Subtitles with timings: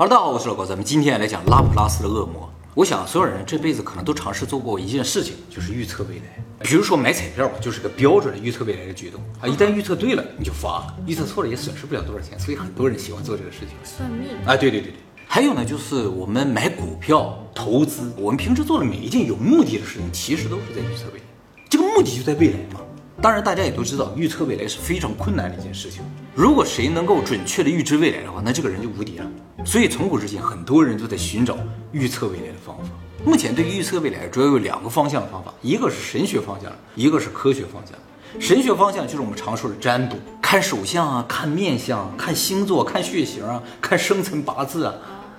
[0.00, 2.50] 哈喽，大家好，我是老高，咱们今天来讲拉普拉斯的恶魔。
[2.72, 6.42] 我想所有人这辈子可能都尝试做过一件事情，就是预测未来。
[6.62, 9.46] 比如说买彩票吧，就是个标准的预测未来的举动啊。
[9.46, 12.40] 一旦预测对了，你就发了；预测错了也损失不了多少钱。
[12.40, 13.76] 所以很多人喜欢做这个事情。
[13.84, 14.94] 算命啊，对对对对。
[15.26, 21.24] 还有呢，就是我们买股票投资，我们平时做的每一件有目的的事情，其实都是在预测未来。
[21.68, 22.80] 这个目的就在未来嘛。
[23.22, 26.00] 当然，大家也都知道，预测未来是非常困难的一件事情。
[26.34, 29.30] 如果谁能够准确的预知未来的话，那这个人就无敌了。
[29.62, 31.58] 所以从古至今，很多人都在寻找
[31.92, 32.84] 预测未来的方法。
[33.22, 37.94] 目前对于预测未来主要有两个方向的方法，一个是神学方向，一个是科学方向。
[38.40, 44.94] 神学方向就是我们常说的占卜，看手相啊，看面相，看星座，看血型啊，看生辰八字啊，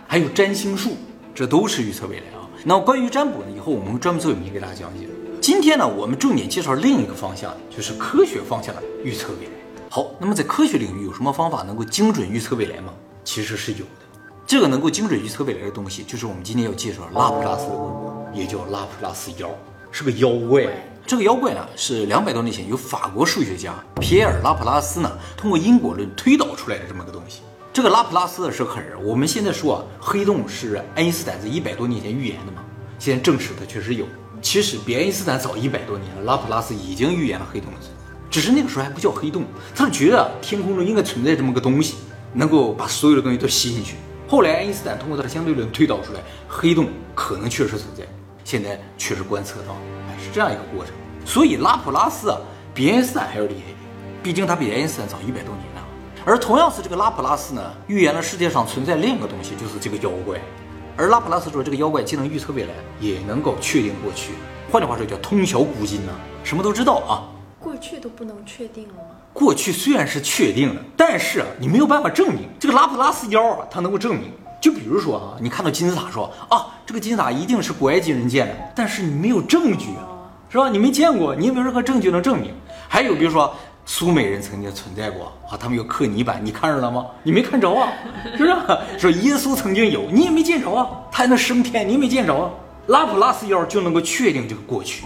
[0.06, 0.92] 还有占星术，
[1.34, 2.46] 这都是预测未来啊。
[2.64, 5.08] 那关于占卜呢，以后我们会专门做一期给大家讲解。
[5.42, 9.52] 今天呢，我们重点介绍另一个方向，就是科学方向的预测未来。
[9.90, 12.94] 好，那么在科学领域有什么方法能够精准预测未来吗？
[13.24, 14.20] 其实是有的。
[14.46, 19.50] 这个能够精准预测未来的东西，就是我们今天要介绍拉普拉斯恶魔，也叫拉普拉斯妖，
[19.92, 20.68] 是个妖怪。
[21.08, 27.42] 这个妖怪呢，是两百多年前由法国数学家皮埃尔·拉普拉斯呢，通过因果论推导出来的这么个东西。
[27.74, 29.04] 这个拉普拉斯是狠人。
[29.04, 32.62] 我们现在说啊，黑洞是爱因斯坦在一百多年前预言的嘛，
[33.00, 34.06] 现在证实它确实有。
[34.42, 41.96] 其实比爱因斯坦早一百多年，拉普拉斯已经预言了黑洞的存在，只是那个时候还不叫黑洞，他是觉得天空中应该存在这么个东西，
[42.34, 43.96] 能够把所有的东西都吸进去。
[44.28, 48.04] 后来爱因斯坦通过他的相对论推导出来，黑洞可能确实存在，
[48.44, 49.76] 现在确实观测到，
[50.10, 50.94] 哎，是这样一个过程。
[51.24, 52.38] 所以拉普拉斯啊，
[52.74, 53.74] 比爱因斯坦还要厉害，
[54.24, 55.82] 毕竟他比爱因斯坦早一百多年呢。
[56.26, 60.40] 而同样是这个拉普拉斯呢，预言了世界上存在另一个东西，就是这个妖怪。
[60.98, 64.34] 而拉普拉斯说，这个妖怪既能预测未来，也能够确定过去。
[64.72, 66.12] 换句话说，叫通晓古今呢，
[66.44, 67.24] 什么都知道啊。
[67.60, 69.02] 过去都不能确定了吗？
[69.34, 72.50] 过去虽然是确定的，但是啊，你没有办法证明。
[72.60, 74.32] 这个拉普拉斯妖啊，它能够证明。
[74.62, 80.70] 就比如说啊，你看到金字塔，说啊，这个金字塔一定是古埃及人建的，但是你没有证据啊，是吧？
[80.70, 82.54] 你没见过，你也没有任何证据能证明。
[82.88, 83.56] 还有比如说。
[83.86, 87.06] 苏美人曾经存在过啊，他们有刻泥板，你看着了吗？
[87.24, 87.92] 你没看着啊，
[88.38, 88.56] 是不是？
[88.98, 92.50] 说耶稣曾经有，你也没见着啊，他还能升天，你也没见着啊。
[92.88, 95.06] 拉普拉斯妖就能够确定这个过去，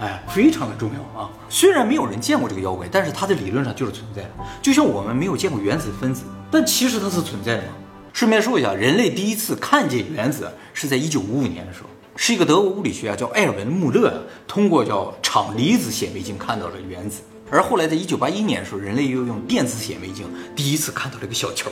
[0.00, 1.30] 哎，非常的重要啊。
[1.48, 4.30] 虽然没有人见过这个妖怪，但是它的理论上就是存在的。
[4.60, 7.68] 就像我们没有见过原子分子，但其实它是存在的嘛。
[8.12, 17.22] 顺便说一下，人类第一次看见原子是在一九五五年的时候，是一个德国物理学家叫艾尔文·穆勒，通过叫场离子显微镜看到了原子。
[17.50, 21.70] 而后来，在一九八一年的时候，人类又用电子显微镜第一次看到了一个小球，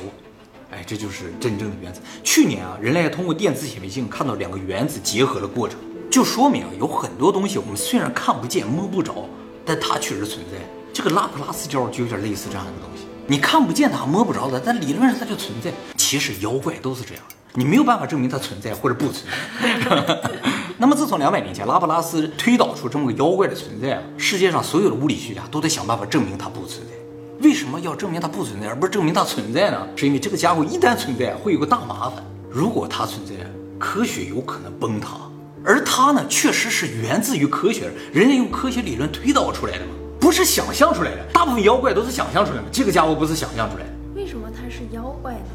[0.70, 2.00] 哎，这就是真正的原子。
[2.24, 5.78] 去年啊，人类还通过电子显微镜看到两个原子结合的过程，
[6.10, 9.28] 就说明有很多东西我们虽然看不见摸不着，
[9.64, 10.58] 但它确实存在。
[10.92, 15.70] 这个拉普拉斯胶就有点类似这样一个东西，你看不见它摸不着的，但理论上它就存在。
[15.96, 17.22] 其实妖怪都是这样，
[17.52, 20.30] 你没有办法证明它存在或者不存在。
[20.78, 26.92] 那么，自从两百年前拉普拉斯推导出这么个妖怪的存在啊，世界上所有的物理学家都在想办法证明它不存在。
[27.40, 29.86] 为什么要证明它不存在，而不是证明它存在呢？
[29.96, 32.22] 是因为这个家伙一旦存在，会有个大麻烦。
[32.50, 33.32] 如果它存在，
[33.78, 35.16] 科学有可能崩塌。
[35.64, 41.24] 而它呢，确实是源自于科学，人家用科学理论推导出来的嘛，不是想象出来的。
[41.32, 43.90] 大部分妖怪都是想象出来的，这个家伙不是想象出来的。
[44.14, 45.46] 为什么它是妖怪呢？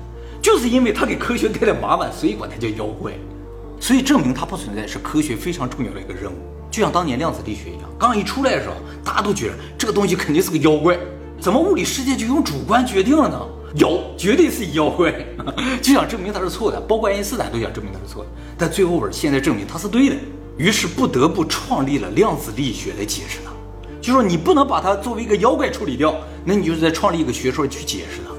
[0.42, 3.14] 就是因为它给科学带来麻烦，所以管它叫妖怪。
[3.82, 6.38] 所以证明它不存在是科学非常重要的一个任务，
[6.70, 10.96] 就像当年量子力学一样，刚一出来的时候，大家都觉得这个东西肯定是个妖怪，
[11.40, 13.42] 怎么物理世界就用主观决定了呢？
[13.76, 15.12] 有，绝对是妖怪，
[15.82, 20.16] 就想证明它是错的，包括爱因斯坦都想证明它是错的，但最后边现在证明它是对的，
[20.58, 23.52] 于是不得不创立了量子力学来解释它，
[24.00, 26.16] 就说你不能把它作为一个妖怪处理掉，
[26.46, 28.32] 那你就是在创立一个学说去解释它。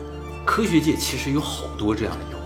[0.45, 2.42] 科学界其实有好多这样的妖。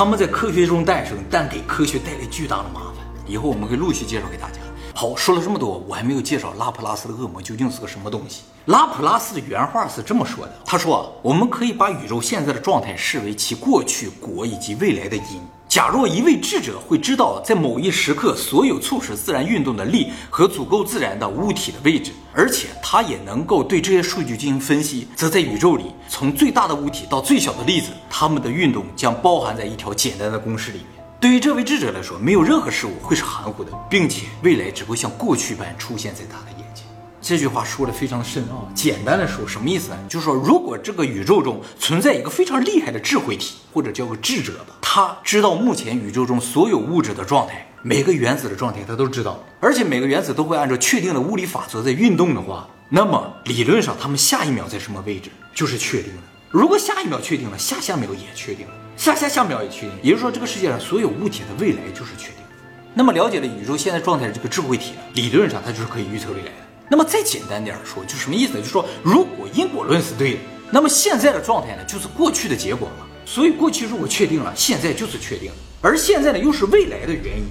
[0.00, 3.04] 他们在科学中诞生，但给科学带来巨大的麻烦。
[3.26, 4.58] 以后我们会陆续介绍给大家。
[4.94, 8.42] 好，说了这么多，我还没有介绍拉普拉斯的恶魔究竟是个什么东西。
[8.66, 15.40] 拉普拉斯的原话是这么说的：他说啊，我们可以把宇宙现在的状态视为其过去、果以及未来的因。
[15.68, 30.99] 假若一位智者会知道在某一时刻所有促使自然运动的力和足够自然的物体的位置，而且他也能够对这些数据进行分析，则在宇宙里，从最大的物体到最小的粒子，它们的运动将包含在一条简单的公式里面。
[31.20, 36.86] 对于这位智者来说，没有任何事物会是含糊的，并且未来只会像过去般出现在他的眼前。
[37.20, 38.66] 这句话说的非常深奥。
[38.74, 39.98] 简单的说，什么意思呢？
[40.08, 56.22] 就是说，如果这个宇宙中存在一个非常厉害的智慧体，或者叫个智者吧，他知道目前宇宙中所有物质的状态，每个原子的状态他都知道，而且每个原子都会按照确定的物理法则在运动的话，那么理论上他们下一秒在什么位置就是确定的。
[56.48, 58.72] 如果下一秒确定了，下下秒也确定了。
[59.00, 59.92] 下下下秒也确定。
[60.02, 62.44] 也就是说，这个世界上所有物体的未来就是确定。
[62.92, 66.66] 那么了解了宇宙现在状态的这个智慧体呢，理论上它就是可以预测未来的。
[66.90, 68.58] 那么再简单点说，就什么意思呢？
[68.58, 73.06] 就是说，如果因果论是对的，那么现在的状态呢，就是过去的结果嘛。
[73.24, 75.50] 所以过去如果确定了，现在就是确定，
[75.80, 77.44] 而现在呢又是未来的原因，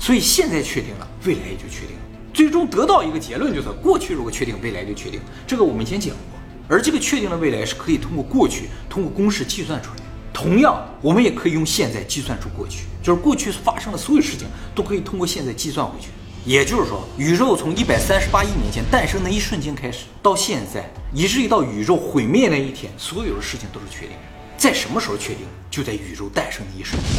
[0.00, 2.02] 所以现在确定了，未来也就确定了。
[2.34, 5.20] 最终得到一个结论，就是过去如果确定，未来就确定。
[5.46, 9.99] 这个我们以前讲过，而这个确定的未来是可以通过过去通过公式计算出来。
[10.32, 16.08] 同样，我们也可以用现在计算出过去，就是过去发生的所有事情都可以通过现在计算回去。
[16.46, 24.16] 也就是说，宇宙从一百三十八亿年前诞生的一瞬间开始，到现在，以至于到宇宙毁灭那一天，所有的事情都是确定。
[24.56, 25.44] 在什么时候确定？
[25.70, 27.10] 就在宇宙诞生的一瞬间。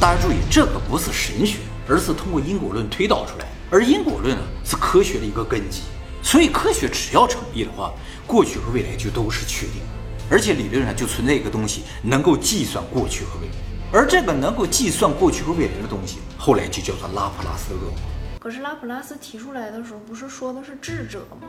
[0.00, 1.58] 大家注意，这个不是神学，
[1.88, 3.46] 而是通过因果论推导出来。
[3.70, 5.80] 而因果论呢，是科学的一个根基。
[6.22, 7.92] 所以，科学只要成立的话，
[8.26, 9.82] 过去和未来就都是确定。
[10.30, 13.52] 而且理论上就存在一个东西，能够计算过去和未来。
[13.92, 17.98] 而这个能够计算过去和未来的东西，后来就叫做拉普拉斯恶魔。
[18.40, 21.46] 可是拉普拉斯提出来的时候，不是说的是智者吗？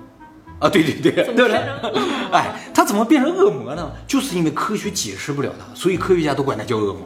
[0.60, 2.30] 啊，对对对，怎么对变成恶魔了。
[2.32, 3.92] 哎，他怎么变成恶魔呢？
[4.08, 7.02] 就是因为科学解释不了他，所以科学家都管他叫恶魔。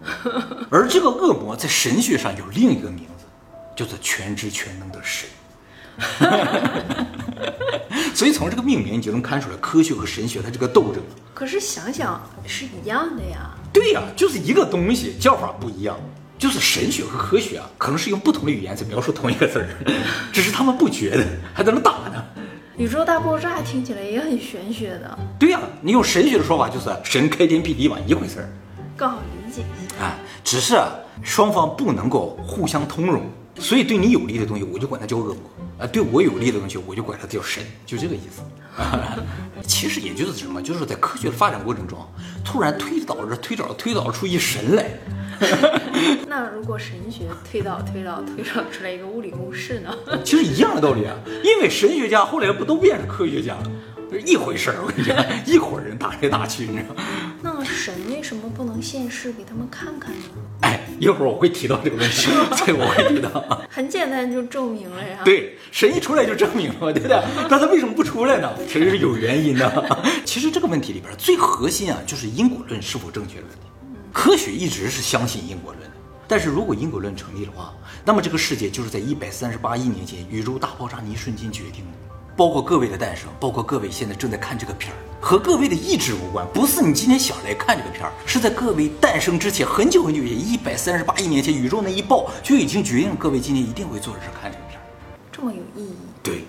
[0.70, 3.24] 而这个恶魔在神学上有另一个名字，
[3.76, 5.28] 叫做全知全能的神。
[8.14, 11.02] 所以从这个命名你就能看出来，科学和神学它这个斗争。
[11.34, 13.50] 可是想想是一样的呀。
[13.72, 15.96] 对呀、就是一个东西，叫法不一样。
[16.38, 19.68] 就是神学和科学啊，可能是用不同的语言在描述同一个字儿，
[20.32, 22.24] 只是他们不觉得，还在那打呢。
[22.78, 28.48] 宇宙大爆炸听起来也很玄学的，对呀、你用神学的说法就是神开天辟地嘛，一回事儿。
[28.96, 30.06] 更好理解一下。
[30.06, 30.88] 啊，只是啊，
[31.22, 33.22] 双方不能够互相通融，
[33.58, 35.36] 所以对你有利的东西，我就管它叫恶魔；
[35.80, 38.42] 啊，对我有利的东西，我就管它叫神，就这个意思。
[38.80, 39.16] 啊、
[39.66, 41.98] 其实也就是什么，就是在科学的发展过程中，
[42.44, 44.90] 突然推导着推导推导出一神来。
[46.28, 49.90] 那如果神学推导推导推导出来一个物理公式呢？
[50.22, 53.70] 其实一样的道理啊，因为神学家后来不都变成科学家了，
[54.18, 54.76] 一回事儿。
[54.82, 55.16] 我跟你讲，
[55.46, 57.02] 一伙人打来打去，你知道吗？
[57.42, 60.24] 那神为什么不能现世给他们看看呢？
[60.62, 63.66] 哎，一会儿我会提到这个问题， 这个我会提到。
[63.70, 67.20] 很简单就证明了呀。，对，神一出来就证明了，对不对？
[67.48, 68.52] 那他为什么不出来呢？
[68.66, 69.98] 其实是有原因的。
[70.24, 73.62] 其实这个问题里边最核心啊，就是因果论是否正确的问题。
[74.12, 75.96] 科学一直是相信因果论的，
[76.26, 77.72] 但是如果因果论成立的话，
[78.04, 82.09] 那么这个世界就是在一百三十八亿年前宇宙大爆炸那一瞬间决定的。
[82.40, 94.82] 包括各位的诞生，包括各位现在正在看这个片儿，和各位的意志无关，不是你今天想来看这个片儿，是在各位诞生之前很久很久以前，一百三十八亿年前，宇宙那一爆就已经决定了各位今天一定会坐在这儿看这个片儿。
[95.30, 95.94] 这么有意义。
[96.22, 96.44] 对，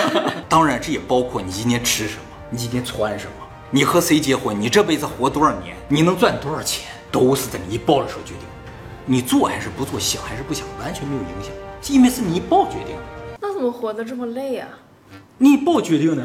[0.48, 8.72] 当然这也包括你今天吃什么，你今天穿什么，你和谁结婚，你这辈子活多少年，你能赚多少钱，都是在你一爆的时候决定的。
[9.04, 11.52] 你做还是不做，想还是不想，完全没有影响，
[11.94, 13.02] 因为是你一爆决定的。
[13.42, 14.66] 那怎么活得这么累啊？
[15.38, 16.24] 你一报决定呢？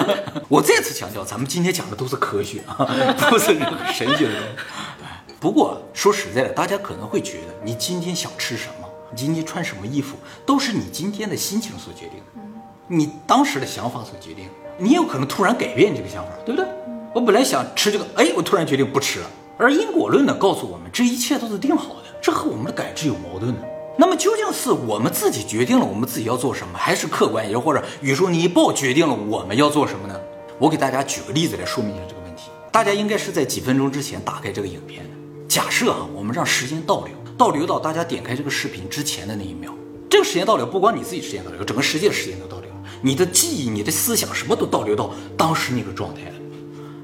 [0.48, 2.84] 我再次强调，咱们今天讲的都是科学啊，
[3.30, 5.34] 不是任何神学的东西。
[5.38, 12.42] 不过说实在的，大家可能会觉得，你今天想吃什么，你今天穿什么衣服，都是你今天的心情所决定的，
[12.88, 14.48] 你当时的想法所决定。
[14.76, 16.68] 你有可能突然改变这个想法，对不对？
[17.14, 19.26] 我本来想吃这个，哎，我突然决定不吃了。
[19.56, 23.60] 而因果论呢，告诉我们这一切都是定好的，这和我们的感知有矛盾的。
[24.00, 30.14] 那么究竟是我们自己决定了我们自己要做什么，还是客观，也或者宇宙你一报决定了我们要做什么呢？
[30.56, 32.44] 我给大家举个例子来说明一下这个问题。
[32.70, 35.10] 大家应该是在几分钟之前打开这个影片的。
[35.48, 39.74] 假设啊，我们让时间倒流，倒流到大家点开这个视频之前的那一秒。
[40.08, 42.70] 这个时间倒流，不光你自己时间倒流，整个世界的时间都倒流，
[43.02, 46.36] 你的记忆、你的思想什么都倒流到当时那个状态了。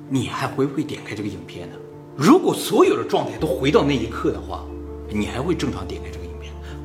[0.08, 1.76] 你还会不会点开这个影片呢？
[2.16, 4.64] 如果所有的状态都回到那一刻的话，
[5.08, 6.23] 你还会正常点开这个，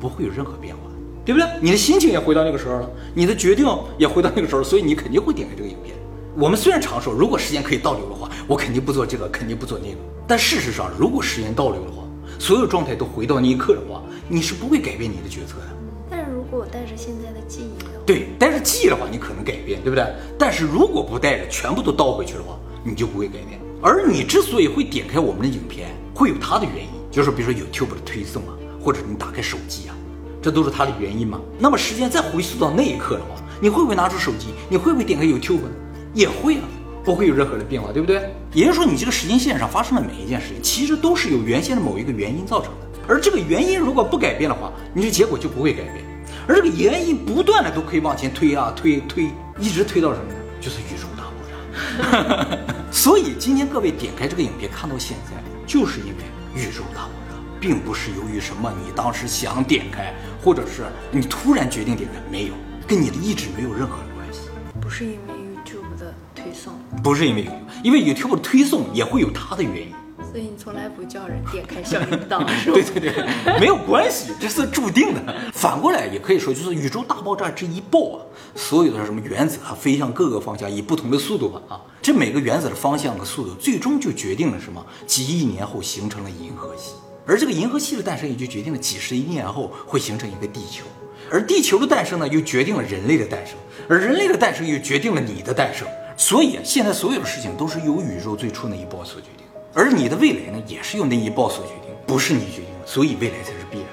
[0.00, 0.82] 不会有任何变化，
[1.24, 1.48] 对不对？
[1.60, 3.66] 你的心情也回到那个时候了，你的决定
[3.98, 5.94] 也回到那个时候，所以你肯定会点开这个影片。
[6.36, 9.96] 我们虽然常说，如果时间可以倒流的话，我肯定不做这个，肯定不做那个。
[10.26, 12.04] 但事实上，如果时间倒流的话，
[12.38, 15.66] 所有状态都回到那一刻的话，你是不会改变你的决策的。
[16.08, 20.06] 但是如果我带着现在的记忆的话，对，但是记忆的话，你可能改变，对不对？
[20.38, 23.60] 但是如果不带着，全部都倒回去的话，你就不会改变。
[23.82, 29.94] 而你之所以会点开我们的影片，会有它的原因，就是比如说 YouTube 的推送啊，或者你打开手机啊，
[30.40, 31.40] 这都是它的原因嘛。
[31.58, 34.48] 那么时间再回溯到那一刻的话，你会不会拿出手机？
[34.68, 35.70] 你会不会点开 YouTube 呢？
[36.14, 36.64] 也会啊，
[37.04, 38.34] 不会有任何的变化，对不对？
[38.52, 42.86] 也就是说，你这个时间线上发生的每一件事情，其实都是由原先的某一个原因造成的。
[43.06, 46.04] 而这个原因如果不改变的话，你的结果就不会改变。
[46.48, 50.38] 而这个原因不断的都可以往前推啊推推，一直推到什么呢？
[50.60, 52.58] 就是宇宙大爆炸。
[52.90, 55.32] 所以今天各位点开这个影片看到现在，
[55.66, 56.14] 就是因为
[56.54, 57.19] 宇宙大爆炸，
[57.60, 62.54] 并不是由于什么你当时想点开，或者是你突然决定点开，没有，
[62.86, 64.48] 跟你的意志没有任何的关系。
[64.80, 69.92] 不是因为 YouTube 的推送，不是因为 YouTube，因为 YouTube 的推送也会有它的原因。
[70.30, 72.74] 所以你从来不叫人点开小铃铛，是吧？
[72.74, 75.34] 对对对，没有关系，这是注定的。
[75.52, 78.22] 反过来也可以说，就是宇宙大爆炸这一爆啊，
[78.54, 84.84] 所有的什么原子啊飞向各个方向，以不同的速度吧啊，这每个原子的方向和速度，最终就决定了什么？
[85.04, 86.92] 几亿年后形成了银河系，
[87.26, 90.84] 而这个银河系的诞生也就决定了几十亿年后会形成一个地球，
[91.30, 93.56] 而地球的诞生呢，又决定了人类的诞生，
[93.88, 95.86] 而人类的诞生又决定了你的诞生。
[96.16, 99.46] 所以现在所有的事情都是由宇宙最初那一爆所决定。
[99.72, 103.86] 而你的未来呢，也是由那一爆所决定，不是你决定的，所以未来才是必然。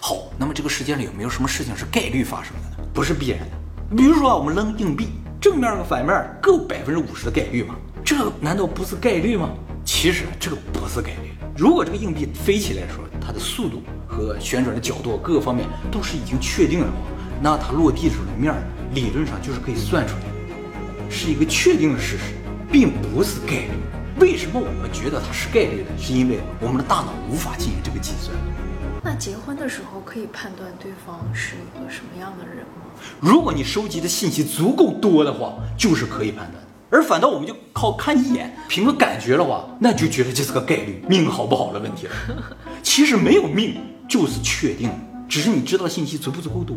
[0.00, 2.88] 好，那么这个世界上有没有什么事情是概率发生的呢？
[2.92, 3.96] 不是必然的。
[3.96, 5.08] 比如说啊，我们扔硬币，
[5.40, 9.50] 正面和反面各百分之五十的概率嘛，这难道不是概率吗？
[9.84, 11.30] 其实这个不是概率。
[11.60, 16.92] 如果这个硬币飞起来的时候，它的速度和旋转的角度各个方面都是已经确定的话，
[17.42, 18.62] 那它落地时候的面儿
[18.94, 22.32] 理论上就是可以算出来，是一个确定的事实，
[22.72, 23.72] 并不是概率。
[24.18, 25.90] 为什么我们觉得它是概率的？
[25.98, 28.34] 是因为我们的大脑无法进行这个计算。
[29.04, 32.88] 那结婚的时候可以判断对方是一个什么样的人吗？
[33.20, 36.59] 如果你收集的信息足够多的话，就是可以判断。
[36.90, 42.12] 而反倒我们就靠看一眼，凭个感觉的话，那就觉得这是个概率，命好不好的问题了。
[42.82, 44.90] 其实没有命，就是确定，
[45.28, 46.76] 只是你知道的信息足不足够多。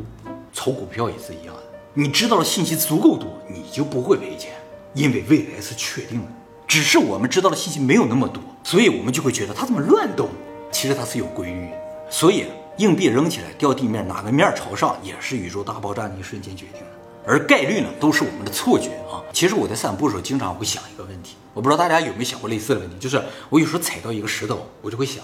[0.53, 1.63] 炒股票也是一样的，
[1.95, 4.51] 你知道的信息足够多，你就不会赔钱，
[4.93, 6.27] 因为未来是确定的。
[6.67, 10.29] 只是我们知道的信息没有那么多，所以我们就会觉得它怎么乱动？
[10.71, 11.77] 其实它是有规律的。
[12.09, 12.45] 所以
[12.77, 17.02] 硬币扔起来掉地面，哪个面朝上，也是宇宙大爆炸那一瞬间决定的。
[17.25, 19.21] 而概率呢，都是我们的错觉啊。
[19.31, 25.23] 其实我在散步的时候，经常会想一个问题，我不知道大家有没有想过类似的问题，就是我有时候踩到一个石头，我就会想，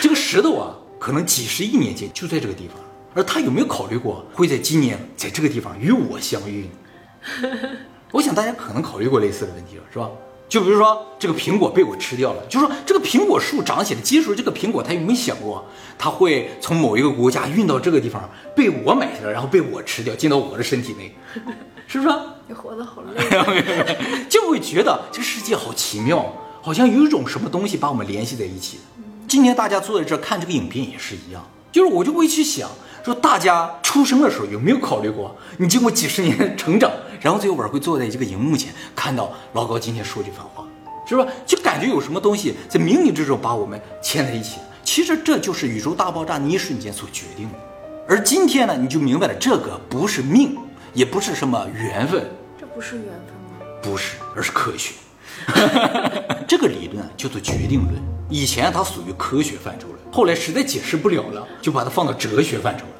[0.00, 2.76] 这个石头啊，可能几十亿年前就在这个地方，
[3.14, 7.68] 而他有没有考虑过会在今年在这个地方与我相遇呢？
[8.12, 10.08] 我想大家可能考虑过类似的问题了，是吧？
[10.50, 15.64] 就比如说这个苹果被我吃掉了，就说这个苹果树长起来，结实这个苹果他有没有想过，
[15.96, 21.14] 它会从某一个国家运到这个地方，被我买下来，然后被我吃掉，进到我的身体内，
[21.86, 22.14] 是不是？
[22.48, 23.24] 你活得好累，
[24.28, 28.80] 就会觉得这个世界好奇妙，好像有一种什么东西把我们联系在一起。
[29.28, 32.68] 今天大家坐在这看这个影片也是一样，就是我就会去想。
[33.02, 36.88] 说大家出生的时候有没有考虑过，你经过几十年成长，
[37.20, 40.64] 然后最后晚会坐在这个荧幕前，看到老高今天说这番话，
[41.04, 41.26] 是吧？
[41.44, 44.60] 就感觉有什么东西在冥冥之中把我们牵在一起。
[44.84, 47.58] 其实这就是宇宙大爆炸那一瞬间所决定的。
[48.08, 50.56] 而今天呢，你就明白了，这个不是命，
[50.94, 52.30] 也不是什么缘分，
[52.60, 53.66] 这不是缘分吗？
[53.82, 54.94] 不是，而是科学。
[56.46, 62.99] 这个理论叫做决定论，以前它属于科学范畴了，后来实在解释不了了，就把它放到哲学范畴了。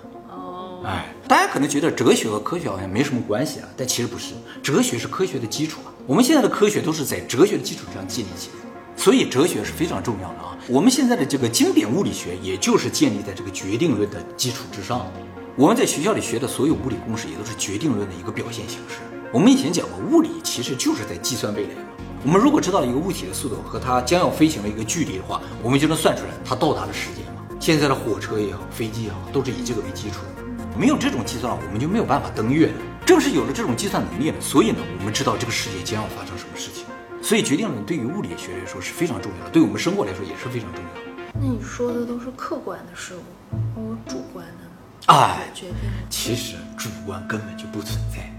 [0.85, 4.33] 哎，大家可能觉得哲学和科学好像没什么关系啊，但其实不是，
[4.63, 5.93] 哲学是科学的基础啊。
[6.07, 10.57] 我们现在的科学都是在哲学的基础上建立起来，所以哲学是非常重要的啊。
[10.69, 15.07] 我们现在的这个经典物理学，也就是建立在这个决定论的基础之上。
[15.55, 18.97] 我们在学校里学的所有物理公式，也都是决定论的一个表现形式。
[19.33, 21.71] 我们以前讲过，物理其实就是在计算未来。
[22.25, 27.43] 我们如果知道一个物体的速度和它将要飞行的一个距离的话，我们就能算出来它到达的时间嘛。
[27.61, 30.40] 现在的火车也好，飞机也好，都是以这个为基础的。
[30.77, 32.71] 没有这种计算，我们就没有办法登月。
[33.05, 36.85] 正是有了这种计算能力呢，所以呢，我们知道这个世界将要发生什么事情。
[37.23, 41.33] 所以决定论对于物理学来说是非常重要的，对我们生活来说也是非常重要的。
[41.35, 43.21] 那你说的都是客观的事物，
[43.77, 44.71] 而我主观的呢？
[45.07, 45.77] 哎，决定。
[46.09, 48.31] 其实主观根本就不存在。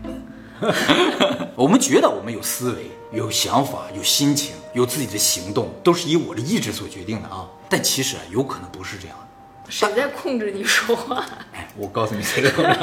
[1.55, 7.47] 我们觉得我们有思维、有想法、有心情、有自己的行动，都是以我的意志所决定的啊。
[7.67, 9.27] 但其实啊，有可能不是这样的。
[9.69, 11.25] 谁在控制你说话？
[11.53, 12.77] 哎，我告诉你，谁在控制？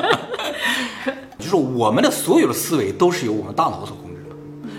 [1.38, 4.34] 就是我们的所有的思维都是由我们大脑所控制的，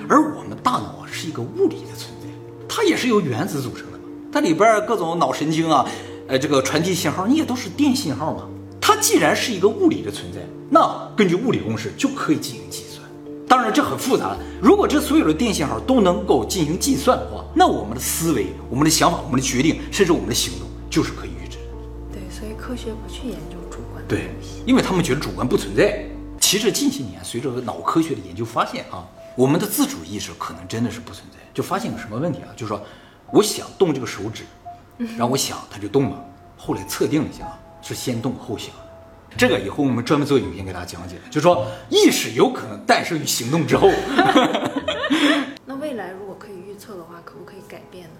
[0.09, 2.27] 而我们大脑是一个物理的存在，
[2.67, 4.03] 它也是由原子组成的嘛。
[4.31, 5.85] 它里边各种脑神经啊，
[6.27, 8.47] 呃，这个传递信号，你也都是电信号嘛。
[8.81, 10.39] 它既然是一个物理的存在，
[10.69, 13.07] 那根据物理公式就可以进行计算。
[13.47, 14.35] 当然，这很复杂。
[14.61, 21.25] 如果这所有的电信号都能够进行计算的话，那我们的思维、我们的想法、我们的决定，甚至我们的行动，就是可。
[21.25, 21.29] 以
[22.69, 24.03] 科学不去研究主观。
[24.07, 24.29] 对，
[24.63, 26.05] 因为他们觉得主观不存在。
[26.39, 31.39] 其实近些年，随着脑科学的研究发现啊，我们的自主意识可能真的是不存在。
[31.51, 32.53] 就发现个什么问题啊？
[32.55, 32.79] 就是说，
[33.31, 34.43] 我想动这个手指，
[35.17, 36.23] 然后我想它就动了。
[36.57, 38.69] 后来测定了一下，是先动后想。
[39.35, 43.89] 这个以后我们专门做影片给大家讲解，就是说意识有可能诞生于行动之后。
[45.65, 48.11] 那未来如果可以预测的话，可不可以改变呢？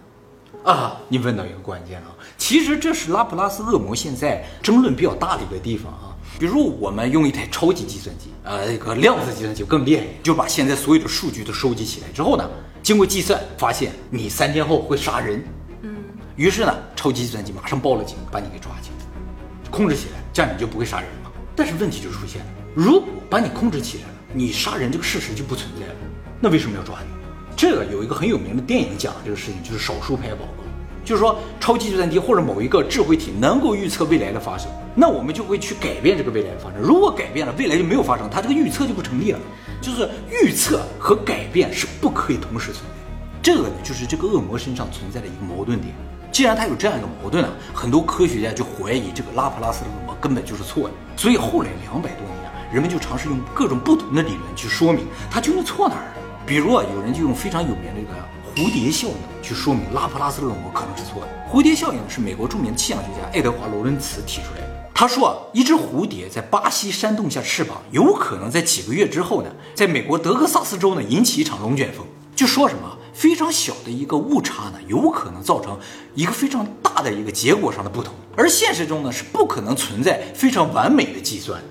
[0.64, 2.16] 啊，你问到一个关键啊。
[2.38, 6.16] 其实这是拉普拉斯恶魔现在争论比较大的一个地方啊。
[6.40, 12.50] 比如我们用一台超级计算机，呃，一个量子计算机更厉害，就把现在所有的数据都收集起来之后呢，
[12.82, 15.44] 经过计算发现你三天后会杀人，
[15.82, 15.98] 嗯，
[16.38, 21.32] 于是呢，超级计算机马上报了警，把你给抓起来，控制起来，这样你就不会杀人了。
[21.56, 25.96] 但是问题就出现了，如果把你控制起来了，你杀人这个事实就不存在了，
[26.40, 27.19] 那为什么要抓你？
[27.60, 30.64] 这个有一个很有名的电影讲这个事情，就是少数派报告，
[31.04, 36.80] 就是说超级计算机或者某一个智慧体能够预测未来的发生，那我们就会去改变这个未来的发生。
[36.80, 39.40] 如果改变了，未来就没有发生，它这个预测就不成立了。
[39.82, 43.42] 就是预测和改变是不可以同时存在。
[43.44, 45.94] 这个呢，就是这个恶魔身上存在的一个矛盾点。
[46.32, 50.94] 既然它有这样一个矛盾啊，很多科学家就怀疑这个拉普拉斯的恶魔根本就是错的。
[51.18, 56.19] 所以后来两百多年啊，人们就尝试用各种不同的理论去说明它究竟错哪儿了。
[56.46, 61.28] 比如啊，有人就用非常有名的这个蝴蝶效应去说明拉普拉斯的恶魔可能是错的。
[61.52, 64.68] 蝴蝶效应是美国著名的气象学家爱德华·罗伦茨提出来的。
[64.94, 72.06] 他说啊，一只蝴蝶在巴西扇动下翅膀，有可能在几个月之后呢，在美国德克萨斯州呢引起一场龙卷风。
[72.36, 75.78] 就说什么非常小的一个误差呢，有可能造成
[76.16, 78.14] 一个非常大的一个结果上的不同。
[78.36, 81.62] 而现实中呢，是不可能存在非常完美的计算。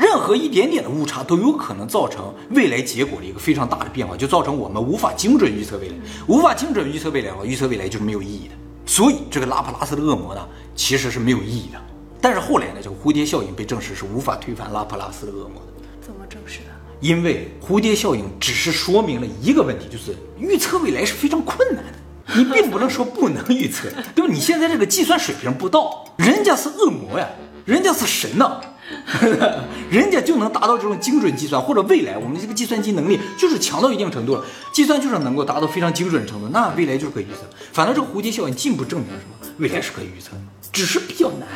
[0.00, 5.94] 任何一点点的误差都有可能造成未来结果的一个非常大的变化，就造成我们无法精准预测未来，
[6.26, 8.54] 无法精准预测未来的话，预测未来就是没有意义的。
[8.86, 10.40] 所以这个拉普拉斯的恶魔呢，
[10.74, 11.78] 其实是没有意义的。
[12.18, 15.84] 但是后来呢，这个蝴蝶效应被证实是无法推翻拉普拉斯的恶魔的。
[16.00, 16.70] 怎么证实的？
[17.00, 22.34] 因为蝴蝶效应只是说明了一个问题，就是预测未来是非常困难的。
[22.34, 24.32] 你并不能说不能预测， 对吧？
[24.32, 27.28] 你现在这个计算水平不到，人家是恶魔呀，
[27.66, 28.60] 人家是神呐。
[29.90, 37.38] 人家就能达到这种精准计算，或者未来我们这个计算机能力就是强到一定程度了，计算就是能够达到非常精准程度，那未来就是可以预测。
[37.72, 39.54] 反正这个蝴蝶效应进一步证明了什么？
[39.58, 40.40] 未来是可以预测的，
[40.72, 41.48] 只是比较难。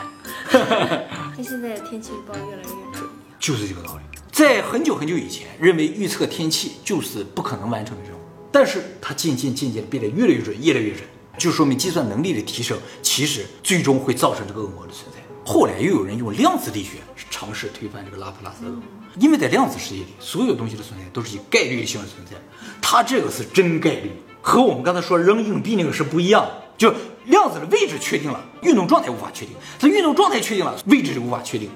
[1.36, 3.08] 那现在天气预报越来越准，
[3.40, 4.02] 就是这个道理。
[4.30, 8.20] 在很久很久以前，认为预测天气就是不可能完成的任务，
[8.52, 11.02] 但是它渐渐渐渐的变得越来越准，越来越准，
[11.38, 15.23] 就说明计算能力的提升，其实最终会造成这个恶魔的存在。
[15.44, 16.98] 后来又有人用量子力学
[17.30, 18.82] 尝试推翻这个拉普拉斯恶魔，
[19.20, 22.32] 因为在量子世界里，所有东西的存在都是以概率性的存在，
[22.80, 26.64] 它这个是真概率，和我们刚才说扔硬币那个是不一样的。
[26.76, 26.92] 就
[27.26, 31.70] 量子的位置确定了，运动状态无法确定，它运动状态确定了，位置就无法确定。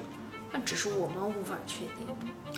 [0.51, 2.07] 那只是我们无法确定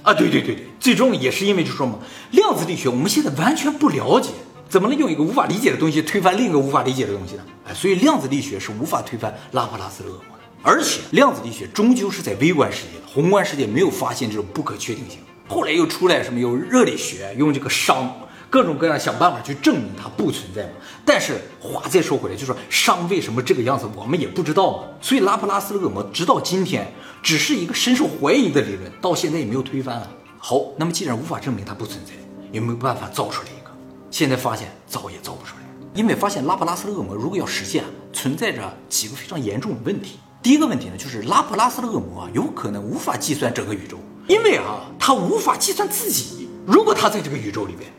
[0.02, 0.14] 啊！
[0.14, 2.00] 对对对对，最终也是因为就说嘛，
[2.32, 4.32] 量子力学我们现在完全不了解，
[4.70, 7.44] 怎么能用一个无法理解的东西推翻另一个无法理解的东西呢？
[7.68, 10.24] 哎，所以量子力学是无法推翻拉普拉斯的恶魔。
[10.64, 15.20] 而且量子力学终究是在微观世界的，宏观世界没有发现这种不可确定性。
[15.48, 18.08] 后来又出来什么有热力学，用这个熵，
[18.50, 20.70] 各种各样想办法去证明它不存在嘛。
[21.04, 24.84] 但是话再说回来，就说熵为什么这个样子，我们也不知道嘛。
[25.02, 26.94] 所以拉普拉斯的恶魔直到今天
[27.24, 30.08] 只是一个深受怀疑的理论，到现在也没有推翻啊。
[30.38, 32.12] 好，那么既然无法证明它不存在，
[32.52, 33.72] 有没有办法造出来一个？
[34.12, 35.64] 现在发现造也造不出来，
[35.96, 40.20] 因为发现拉普拉斯的恶魔如果要实现，存在着几个非常严重的问题。
[40.44, 46.50] 第一个问题呢，就是拉普拉斯的恶魔啊，有可能无法计算整个宇宙，因为啊，他无法计算自己。
[46.66, 47.92] 如果他在这个宇宙里边，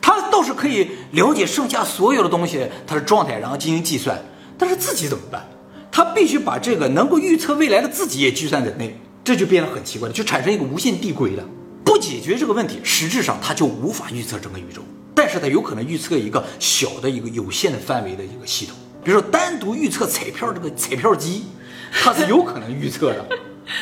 [0.00, 4.18] 他倒是可以了解剩下所有的东西它的状态，然后进行计算。
[4.56, 5.46] 但是自己怎么办？
[5.92, 11.44] 他必须把这个能够预测未来的自己也计算在内，这就变得很奇怪了，就产生一个无限递归了。
[11.84, 14.80] 不解决这个问题，实质上他就无法预测整个宇宙，
[15.14, 21.44] 但是他有可能预测一个小的一个有限的范围的一个系统，比如说单独预测彩票这个彩票机。
[22.02, 23.26] 它是有可能预测的，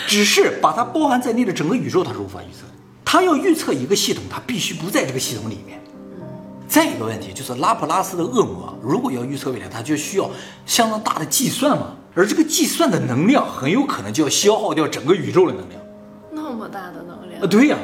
[0.06, 2.72] 只是把它包含在内的整个宇宙，它是无法预测的。
[3.04, 5.80] 它要预测一个系统，它必须不在这个系统里面。
[6.66, 10.30] 再一个问题就是，拉普拉斯的恶魔如果要预测未来，它就需要
[10.66, 15.80] 相当大的计算嘛，而这个计算的能量很有可能就要消耗掉整个宇宙的能量。
[16.30, 17.46] 那么大的能量啊？
[17.46, 17.78] 对呀，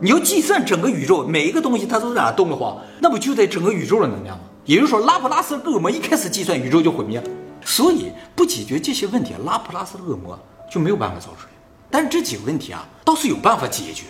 [0.00, 4.44] 你要计算整个宇宙每一个东西它都在哪动的话，那不就在整个宇宙的能量吗？
[4.64, 7.26] 也就是说，拉普拉斯恶魔一开始计算宇宙就毁灭了。
[7.64, 10.38] 所以不解决这些问题，拉普拉斯的恶魔
[10.72, 11.50] 就没有办法造出来。
[11.90, 14.04] 但是这几个问题啊，倒是有办法解决。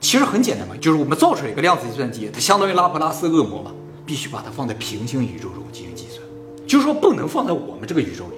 [0.00, 3.72] 其实很简单嘛，就是我们造出来一个量子计算机，它相当于拉普拉斯恶魔嘛，
[4.06, 6.22] 必须把它放在平行宇宙中进行计算，
[6.66, 8.36] 就是说不能放在我们这个宇宙里，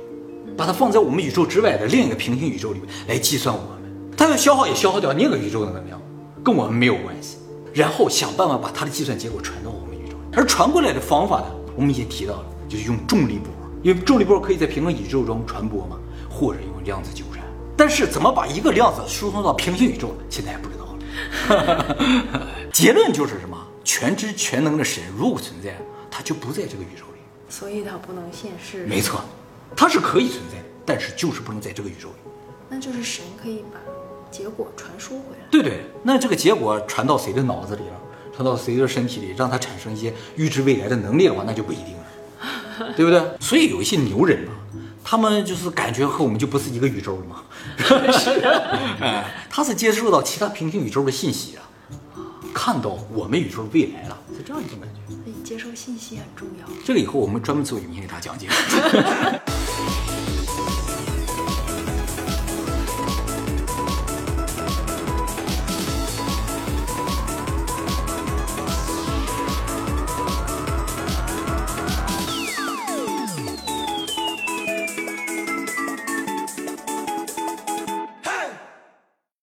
[0.57, 4.17] 把它放在我们宇宙之外的另一个平行宇宙里面来计算我们。
[4.17, 6.01] 它要消耗也消耗掉那个宇宙的能量，
[6.43, 7.37] 跟我们没有关系。
[7.73, 10.17] 然后想办法把它的计算结果传到我们宇宙。
[10.33, 11.47] 而传过来的方法呢，
[11.77, 13.53] 我们已经提到了，就是用重力波。
[13.83, 17.45] 因为重力波可以在平行宇宙中传播嘛，或者用量子纠缠。
[17.77, 22.47] 但是怎么把一个量子输送到平行宇宙，现在还不知道了。
[22.73, 23.57] 结论就是什么？
[23.83, 25.77] 全知全能的神如果存在，
[26.11, 27.21] 他就不在这个宇宙里。
[27.49, 28.87] 所以它不能现世。
[28.87, 29.21] 没错，
[29.75, 32.31] 它是可以存在的，但是就是不能在这个宇宙里。
[32.69, 33.81] 那就是神可以把
[34.31, 35.45] 结果传输回来。
[35.51, 38.01] 对对，那这个结果传到谁的脑子里了，
[38.33, 42.00] 传到谁的身体里，让他产生一些预知未来的能力的话，那就不一定了，
[42.97, 43.23] 对不对？
[43.41, 44.53] 所以有一些牛人啊，
[45.05, 47.43] 他们就是感觉和我们就不是一个宇宙了嘛。
[48.13, 48.31] 是
[49.01, 51.63] 哎，他是接受到其他平行宇宙的信息啊，
[52.55, 55.15] 看到我们宇宙的未来了，是这样一种感觉。
[55.15, 56.67] 所以接受信息很重要。
[56.85, 58.49] 这个以后我们专门做影片给大家讲解。